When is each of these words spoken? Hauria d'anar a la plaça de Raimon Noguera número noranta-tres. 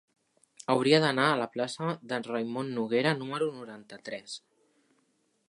Hauria 0.73 0.99
d'anar 1.03 1.25
a 1.33 1.35
la 1.41 1.47
plaça 1.57 1.89
de 2.13 2.19
Raimon 2.29 2.73
Noguera 2.79 3.13
número 3.21 3.51
noranta-tres. 3.61 4.41